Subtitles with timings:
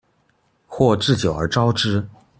[0.65, 2.03] 或置酒而招之